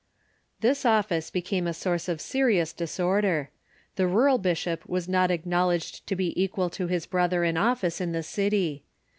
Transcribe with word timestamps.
This 0.61 0.83
office 0.83 1.29
became 1.29 1.67
a 1.67 1.75
source 1.75 2.09
of 2.09 2.19
serious 2.19 2.73
disorder. 2.73 3.51
The 3.97 4.07
rural 4.07 4.39
bishop 4.39 4.83
was 4.89 5.07
not 5.07 5.29
acknowledged 5.29 6.07
to 6.07 6.15
be 6.15 6.33
equal 6.43 6.71
to 6.71 6.87
his 6.87 7.05
brother 7.05 7.43
in 7.43 7.55
office 7.55 8.01
in 8.01 8.11
the 8.11 8.23
city. 8.23 8.83